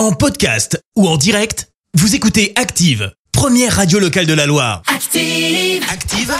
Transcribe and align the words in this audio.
En 0.00 0.12
podcast 0.12 0.82
ou 0.96 1.06
en 1.06 1.18
direct, 1.18 1.68
vous 1.92 2.14
écoutez 2.14 2.54
Active, 2.56 3.12
première 3.32 3.76
radio 3.76 3.98
locale 3.98 4.24
de 4.24 4.32
la 4.32 4.46
Loire. 4.46 4.80
Active. 4.86 5.84
Active, 5.92 6.34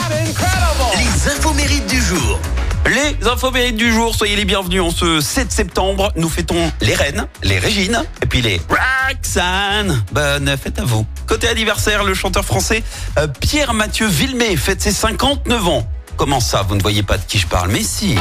les 0.96 1.30
infos 1.30 1.52
mérites 1.52 1.86
du 1.86 2.00
jour. 2.00 2.40
Les 2.86 3.28
infos 3.28 3.50
mérites 3.50 3.76
du 3.76 3.92
jour, 3.92 4.14
soyez 4.14 4.34
les 4.34 4.46
bienvenus 4.46 4.80
en 4.80 4.90
ce 4.90 5.20
7 5.20 5.52
septembre. 5.52 6.10
Nous 6.16 6.30
fêtons 6.30 6.72
les 6.80 6.94
reines, 6.94 7.26
les 7.42 7.58
Régines 7.58 8.02
et 8.22 8.26
puis 8.26 8.40
les 8.40 8.62
Roxane. 8.70 10.04
Bonne 10.10 10.56
fête 10.56 10.78
à 10.78 10.84
vous. 10.86 11.04
Côté 11.26 11.46
anniversaire, 11.46 12.02
le 12.02 12.14
chanteur 12.14 12.46
français 12.46 12.82
euh, 13.18 13.26
Pierre-Mathieu 13.26 14.06
Villemé 14.06 14.56
fête 14.56 14.80
ses 14.80 14.92
59 14.92 15.68
ans. 15.68 15.86
Comment 16.16 16.40
ça, 16.40 16.62
vous 16.66 16.76
ne 16.76 16.80
voyez 16.80 17.02
pas 17.02 17.18
de 17.18 17.24
qui 17.24 17.36
je 17.36 17.46
parle? 17.46 17.70
Mais 17.70 17.82
si, 17.82 18.14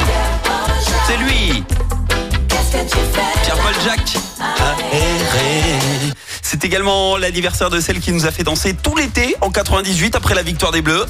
c'est 1.06 1.16
lui, 1.16 1.64
Pierre-Paul 2.70 3.74
Jacques. 3.86 4.29
C'est 6.60 6.66
également 6.66 7.16
l'anniversaire 7.16 7.70
de 7.70 7.80
celle 7.80 8.00
qui 8.00 8.12
nous 8.12 8.26
a 8.26 8.30
fait 8.30 8.42
danser 8.42 8.74
tout 8.74 8.94
l'été 8.94 9.34
en 9.40 9.50
98 9.50 10.14
après 10.14 10.34
la 10.34 10.42
victoire 10.42 10.72
des 10.72 10.82
Bleus. 10.82 11.06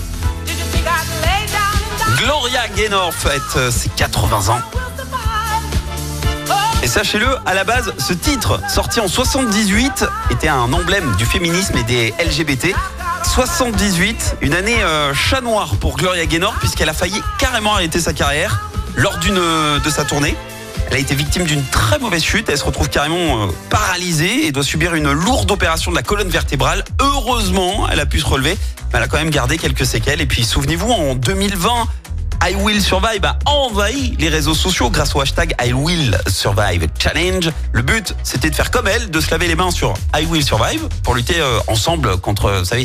Gloria 2.19 2.69
Gaynor 2.77 3.13
fête 3.13 3.73
ses 3.73 3.89
80 3.89 4.55
ans. 4.55 4.61
Et 6.85 6.87
sachez-le, 6.87 7.27
à 7.47 7.55
la 7.55 7.65
base, 7.65 7.93
ce 7.99 8.13
titre, 8.13 8.61
sorti 8.69 9.01
en 9.01 9.09
78, 9.09 10.05
était 10.31 10.47
un 10.47 10.73
emblème 10.73 11.17
du 11.17 11.25
féminisme 11.25 11.77
et 11.79 11.83
des 11.83 12.15
LGBT. 12.25 12.73
78, 13.25 14.37
une 14.43 14.55
année 14.55 14.81
euh, 14.85 15.13
chat 15.15 15.41
noir 15.41 15.75
pour 15.81 15.97
Gloria 15.97 16.27
Gaynor, 16.27 16.55
puisqu'elle 16.61 16.89
a 16.89 16.95
failli 16.95 17.21
carrément 17.41 17.75
arrêter 17.75 17.99
sa 17.99 18.13
carrière 18.13 18.71
lors 18.95 19.19
d'une 19.19 19.35
de 19.35 19.91
sa 19.91 20.05
tournée. 20.05 20.37
Elle 20.91 20.97
a 20.97 20.99
été 20.99 21.15
victime 21.15 21.45
d'une 21.45 21.65
très 21.65 21.99
mauvaise 22.01 22.23
chute. 22.23 22.49
Elle 22.49 22.59
se 22.59 22.65
retrouve 22.65 22.89
carrément 22.89 23.45
euh, 23.45 23.47
paralysée 23.71 24.47
et 24.47 24.53
doit 24.53 24.65
subir 24.65 24.95
une 24.95 25.13
lourde 25.13 25.51
opération 25.51 25.93
de 25.93 25.97
la 25.97 26.03
colonne 26.03 26.29
vertébrale. 26.29 26.85
Heureusement, 27.01 27.89
elle 27.91 28.01
a 28.01 28.07
pu 28.07 28.19
se 28.19 28.27
relever, 28.27 28.59
mais 28.93 28.99
elle 28.99 29.05
a 29.05 29.07
quand 29.07 29.19
même 29.19 29.31
gardé 29.31 29.57
quelques 29.57 29.87
séquelles. 29.87 30.21
Et 30.21 30.27
puis, 30.27 30.45
souvenez-vous, 30.45 30.91
en 30.91 31.15
2020, 31.15 31.87
I 32.43 32.55
Will 32.57 32.83
Survive 32.83 33.25
a 33.25 33.39
envahi 33.47 34.17
les 34.19 34.29
réseaux 34.29 34.55
sociaux 34.55 34.91
grâce 34.91 35.15
au 35.15 35.21
hashtag 35.21 35.55
I 35.65 35.73
Will 35.73 36.19
Survive 36.27 36.89
Challenge. 36.99 37.51
Le 37.73 37.83
but, 37.83 38.15
c'était 38.25 38.51
de 38.51 38.55
faire 38.55 38.73
comme 38.73 38.89
elle, 38.89 39.11
de 39.11 39.21
se 39.21 39.31
laver 39.31 39.47
les 39.47 39.55
mains 39.55 39.71
sur 39.71 39.95
I 40.19 40.25
Will 40.25 40.43
Survive 40.43 40.89
pour 41.05 41.15
lutter 41.15 41.39
euh, 41.39 41.61
ensemble 41.69 42.17
contre, 42.17 42.51
vous 42.59 42.65
savez, 42.65 42.85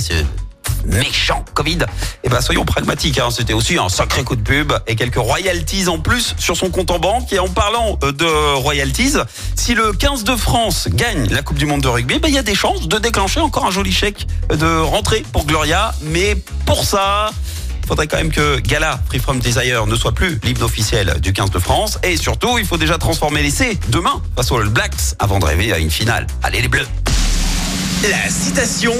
méchant 0.85 1.43
Covid. 1.53 1.79
Et 2.23 2.29
ben 2.29 2.41
soyons 2.41 2.65
pragmatiques, 2.65 3.19
hein, 3.19 3.29
c'était 3.31 3.53
aussi 3.53 3.77
un 3.77 3.89
sacré 3.89 4.23
coup 4.23 4.35
de 4.35 4.41
pub 4.41 4.73
et 4.87 4.95
quelques 4.95 5.15
royalties 5.15 5.87
en 5.87 5.99
plus 5.99 6.35
sur 6.37 6.55
son 6.55 6.69
compte 6.69 6.91
en 6.91 6.99
banque. 6.99 7.31
Et 7.33 7.39
en 7.39 7.47
parlant 7.47 7.97
euh, 8.03 8.11
de 8.11 8.55
royalties, 8.55 9.13
si 9.55 9.73
le 9.73 9.93
15 9.93 10.23
de 10.23 10.35
France 10.35 10.87
gagne 10.91 11.27
la 11.29 11.41
Coupe 11.41 11.57
du 11.57 11.65
Monde 11.65 11.81
de 11.81 11.87
rugby, 11.87 12.19
ben, 12.19 12.27
il 12.27 12.35
y 12.35 12.39
a 12.39 12.43
des 12.43 12.55
chances 12.55 12.87
de 12.87 12.97
déclencher 12.97 13.39
encore 13.39 13.65
un 13.65 13.71
joli 13.71 13.91
chèque 13.91 14.27
de 14.49 14.79
rentrée 14.79 15.23
pour 15.31 15.45
Gloria. 15.45 15.93
Mais 16.01 16.35
pour 16.65 16.83
ça, 16.83 17.31
faudrait 17.85 18.07
quand 18.07 18.17
même 18.17 18.31
que 18.31 18.59
Gala 18.59 18.99
Free 19.07 19.19
From 19.19 19.39
Desire 19.39 19.85
ne 19.85 19.95
soit 19.95 20.11
plus 20.11 20.39
l'hymne 20.43 20.63
officiel 20.63 21.19
du 21.21 21.33
15 21.33 21.51
de 21.51 21.59
France. 21.59 21.99
Et 22.03 22.17
surtout, 22.17 22.57
il 22.57 22.65
faut 22.65 22.77
déjà 22.77 22.97
transformer 22.97 23.41
l'essai 23.41 23.77
demain 23.89 24.21
face 24.35 24.51
aux 24.51 24.57
All 24.57 24.69
Blacks 24.69 25.15
avant 25.19 25.39
de 25.39 25.45
rêver 25.45 25.71
à 25.71 25.79
une 25.79 25.91
finale. 25.91 26.27
Allez 26.43 26.61
les 26.61 26.67
Bleus 26.67 26.87
La 28.03 28.29
citation 28.29 28.93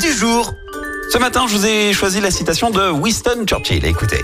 du 0.00 0.12
jour. 0.12 0.52
Ce 1.10 1.18
matin, 1.18 1.46
je 1.48 1.56
vous 1.56 1.66
ai 1.66 1.92
choisi 1.92 2.20
la 2.20 2.30
citation 2.30 2.70
de 2.70 2.90
Winston 2.90 3.44
Churchill. 3.46 3.84
Écoutez, 3.84 4.20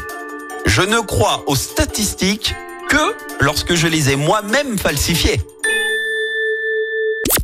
je 0.67 0.83
ne 0.83 1.00
crois 1.00 1.45
aux 1.47 1.56
statistiques 1.56 2.55
que 2.89 3.14
lorsque 3.41 3.75
je 3.75 3.87
les 3.87 4.11
ai 4.11 4.17
moi-même 4.17 4.78
falsifiées. 4.78 5.41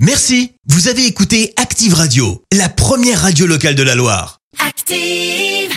Merci, 0.00 0.52
vous 0.66 0.88
avez 0.88 1.06
écouté 1.06 1.54
Active 1.56 1.94
Radio, 1.94 2.42
la 2.52 2.68
première 2.68 3.22
radio 3.22 3.46
locale 3.46 3.74
de 3.74 3.82
la 3.82 3.94
Loire. 3.94 4.40
Active. 4.58 5.75